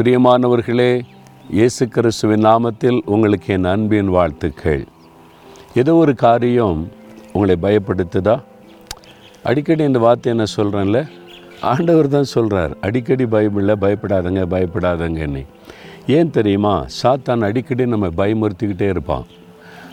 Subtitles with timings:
[0.00, 1.02] பிரியமானவர்களே
[1.50, 4.86] இயேசு கிறிஸ்துவின் நாமத்தில் உங்களுக்கு என் அன்பின் வாழ்த்துக்கள்.
[5.74, 6.88] ஏதோ ஒரு காரியம்
[7.32, 8.42] உங்களை பயப்படுத்துதா?
[9.42, 11.08] அடிக்கடி இந்த வார்த்தை என்ன சொல்கிறேன்ல
[11.60, 15.46] ஆண்டவர் தான் சொல்கிறார் அடிக்கடி பைபிளில் பயப்படாதங்க பயப்படாதங்கன்னு.
[16.06, 16.86] ஏன் தெரியுமா?
[17.02, 19.24] சாத்தான் அடிக்கடி நம்ம பயமுறுத்திக்கிட்டே இருப்பான்.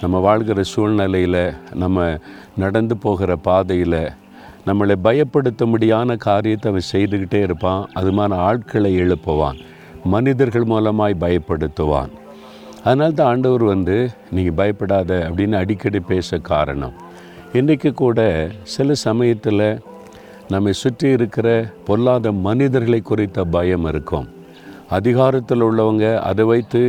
[0.00, 2.18] நம்ம வாழ்கிற சூழ்நிலையில் நம்ம
[2.56, 4.10] நடந்து போகிற பாதையில்
[4.66, 7.88] நம்மளை பயப்படுத்த முடியான காரியத்தை அவன் செய்துக்கிட்டே இருப்பான்.
[7.92, 9.72] அது மாதிரி ஆட்களை எழுப்புவான்.
[10.12, 12.12] மனிதர்கள் மூலமாய் பயப்படுத்துவான்.
[12.84, 13.96] அதனால தான் ஆண்டவர் வந்து
[14.34, 16.94] நீங்கள் பயப்படாத அப்படின்னு அடிக்கடி பேச காரணம்.
[17.58, 18.20] இன்றைக்கு கூட
[18.74, 19.66] சில சமயத்தில்
[20.52, 21.48] நம்மை சுற்றி இருக்கிற
[21.88, 24.26] பொல்லாத மனிதர்களை குறித்த பயம் இருக்கும்.
[24.96, 26.82] அதிகாரத்தில் உள்ளவங்க அதை வைத்து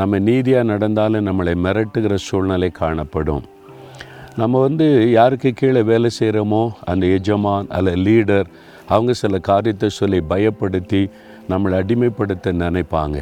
[0.00, 3.44] நம்ம நீதியாக நடந்தாலும் நம்மளை மிரட்டுகிற சூழ்நிலை காணப்படும்.
[4.40, 4.86] நம்ம வந்து
[5.18, 8.48] யாருக்கு கீழே வேலை செய்கிறோமோ அந்த எஜமான் அல்ல லீடர்
[8.94, 11.00] அவங்க சில காரியத்தை சொல்லி பயப்படுத்தி
[11.48, 13.18] நம்மளை அடிமைப்படுத்த நினைப்பாங்க.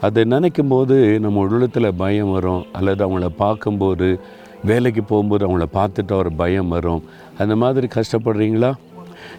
[0.00, 2.66] அதை நினைக்கும் போது நம்ம உள்ளத்தில் பயம் வரும்.
[2.72, 4.20] அல்லது அவங்கள பார்க்கும்போது
[4.64, 7.02] வேலைக்கு போகும்போது அவங்கள பார்த்துட்டு ஒரு பயம் வரும்.
[7.38, 8.74] அந்த மாதிரி கஷ்டப்படுறீங்களா?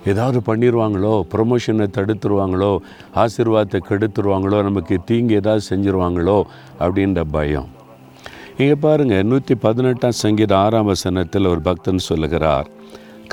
[0.06, 2.78] ஏதாவது பண்ணிடுவாங்களோ ப்ரொமோஷனை தடுத்துருவாங்களோ?
[3.16, 4.64] ஆசீர்வாதத்தை கெடுத்துருவாங்களோ?
[4.64, 6.44] நமக்கு தீங்கு ஏதாவது செஞ்சுருவாங்களோ?
[6.80, 7.70] அப்படின்ற பயம்.
[8.58, 12.68] இங்கே பாருங்கள் நூற்றி பதினெட்டாம் சங்கீத ஆறாம் வசனத்தில் ஒரு பக்தன் சொல்லுகிறார்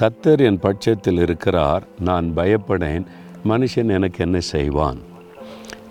[0.01, 3.05] கத்தர் என் பட்சத்தில் இருக்கிறார் நான் பயப்படேன்
[3.49, 4.99] மனுஷன் எனக்கு என்ன செய்வான்?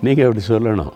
[0.02, 0.92] நீங்கள் அப்படி சொல்லணும்.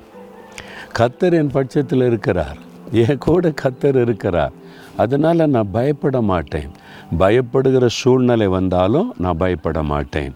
[0.99, 2.57] கத்தர் என் பட்சத்தில் இருக்கிறார்.
[2.93, 4.53] என் கூட கத்தர் இருக்கிறார்.
[4.97, 6.71] அதனால் நான் பயப்பட மாட்டேன்.
[7.19, 10.35] பயப்படுகிற சூழ்நிலை வந்தாலும் நான் பயப்பட மாட்டேன்.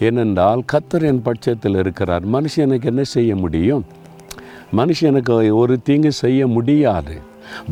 [0.00, 2.28] ஏனென்றால் கத்தர் என் பட்சத்தில் இருக்கிறார்.
[2.28, 3.84] மனுஷன் எனக்கு என்ன செய்ய முடியும்?
[4.76, 7.18] மனுஷனுக்கு ஒரு தீங்கு செய்ய முடியாது.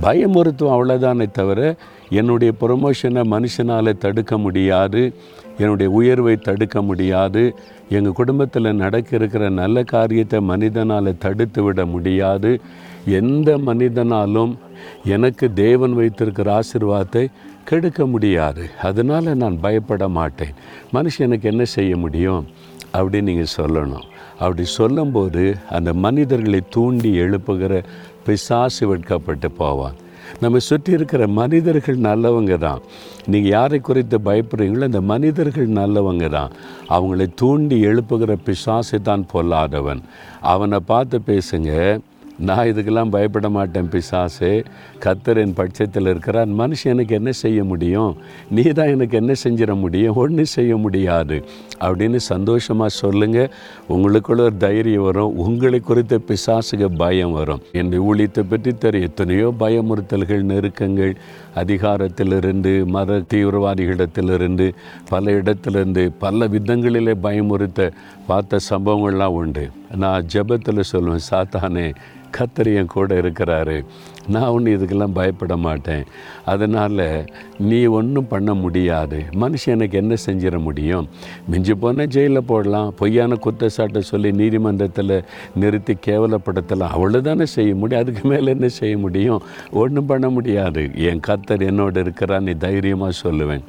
[0.03, 1.77] பயமுறுத்தும் அவ்வளோதானே தவிர
[2.11, 5.15] என்னுடைய ப்ரொமோஷனை மனுஷனால் தடுக்க முடியாது.
[5.58, 7.55] என்னுடைய உயர்வை தடுக்க முடியாது.
[7.89, 12.60] எங்கள் குடும்பத்தில் நடக்க இருக்கிற நல்ல காரியத்தை மனிதனால் தடுத்து விட முடியாது.
[13.06, 14.59] எந்த மனிதனாலும்
[15.04, 17.31] எனக்கு தேவன் வைத்திருக்கிற ஆசிர்வாதத்தை
[17.65, 18.71] கெடுக்க முடியாது.
[18.82, 20.54] அதனால் நான் பயப்பட மாட்டேன்.
[20.93, 22.47] மனுஷனுக்கு என்ன செய்ய முடியும்?
[22.94, 24.03] அப்படின்னு நீங்கள் சொல்லணும்.
[24.38, 27.82] அப்படி சொல்லும்போது அந்த மனிதர்களை தூண்டி எழுப்புகிற
[28.25, 29.94] பிசாசு வெட்கப்பட்டு போவான்.
[30.41, 32.81] நம்ம சுற்றி இருக்கிற மனிதர்கள் நல்லவங்க தான்.
[33.26, 36.50] நீங்கள் யாரை குறித்து பயப்படுறீங்களோ அந்த மனிதர்கள் நல்லவங்க தான்.
[36.88, 40.00] அவங்களை தூண்டி எழுப்புகிற பிசாசை தான் பொல்லாதவன்.
[40.41, 42.00] அவனை பார்த்து பேசுங்க
[42.38, 44.62] நான் இதுக்கெல்லாம் பயப்பட மாட்டேன் பிசாசு.
[45.00, 46.48] கத்தர் என் பட்சத்தில் இருக்கிறார்.
[46.48, 48.16] மனுஷன் எனக்கு என்ன செய்ய முடியும்?
[48.50, 50.15] நீ தான் எனக்கு என்ன செஞ்சிட முடியும்?
[50.15, 51.44] ஒன்றும் செய்ய முடியாது.
[51.81, 53.50] அப்படின்னு சந்தோஷமாக சொல்லுங்கள்
[53.88, 55.37] உங்களுக்குள்ள ஒரு தைரியம் வரும்.
[55.37, 57.62] உங்களை குறித்த பிசாசுக்கு பயம் வரும்.
[57.72, 59.09] என் ஊழியத்தை பற்றி தெரியும்.
[59.09, 61.15] எத்தனையோ பயமுறுத்தல்கள் நெருக்கங்கள்
[61.56, 64.72] அதிகாரத்திலிருந்து மத தீவிரவாதிகளிடத்திலிருந்து
[65.09, 67.91] பல இடத்திலிருந்து பல விதங்களிலே பயமுறுத்த
[68.26, 69.69] பார்த்த சம்பவங்கள்லாம் உண்டு.
[69.97, 71.94] நான் ஜெபத்தில் சொல்லுவேன் சாத்தானே
[72.38, 73.84] கத்தர் என் கூட இருக்கிறாரு.
[74.28, 76.04] நான் ஒன்றும் இதுக்கெல்லாம் பயப்பட மாட்டேன்.
[76.44, 77.25] அதனால்
[77.58, 79.25] நீ ஒன்றும் பண்ண முடியாது.
[79.41, 81.08] மனுஷன் எனக்கு என்ன செஞ்சிட முடியும்?
[81.47, 82.94] மிஞ்சி போனால் ஜெயிலில் போடலாம்.
[82.97, 86.94] பொய்யான குற்றச்சாட்டை சொல்லி நீதிமன்றத்தில் நிறுத்தி கேவலப்படுத்தலாம்.
[86.97, 88.03] அவ்வளோதானே செய்ய முடியும்?
[88.03, 89.42] அதுக்கு மேலே என்ன செய்ய முடியும்?
[89.72, 90.91] ஒன்றும் பண்ண முடியாது.
[90.94, 93.62] என் கத்தர் என்னோட இருக்கிறான் நீ தைரியமாக சொல்லுவேன்.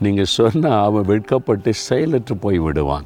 [0.00, 3.04] நீங்கள் சொன்னால் அவன் வெட்கப்பட்டு செயலற்று போய் விடுவான்.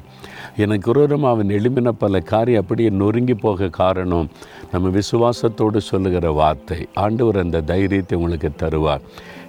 [0.57, 4.29] எனக்கு விரோதமாக அவன் எளிமின பல காரியம் அப்படியே நொறுங்கி போக காரணம்
[4.71, 6.87] நம்ம விசுவாசத்தோடு சொல்லுகிற வார்த்தை.
[6.93, 9.01] ஆண்டவர் அந்த தைரியத்தை உங்களுக்கு தருவார்.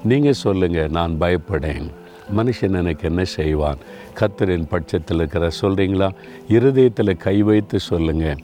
[0.05, 1.91] நீங்கள் சொல்லுங்கள் நான் பயப்படேன்.
[2.37, 3.77] மனுஷன் எனக்கு என்ன செய்வான்?
[4.21, 6.11] கத்தரின் பட்சத்தில் இருக்கிற சொல்கிறீங்களா
[6.49, 8.37] இருதயத்தில் கை வைத்து சொல்லுங்கள்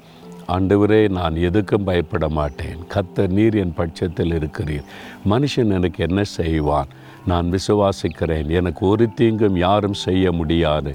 [0.48, 2.77] ஆண்டவரே நான் எதுக்கும் பயப்பட மாட்டேன்.
[2.88, 4.82] கத்த நீர் என் பட்சத்தில் இருக்கிறீர்.
[5.31, 6.87] மனுஷன் எனக்கு என்ன செய்வான்?
[7.27, 8.47] நான் விசுவாசிக்கிறேன்.
[8.47, 10.94] எனக்கு ஒரு தீங்கும் யாரும் செய்ய முடியாது.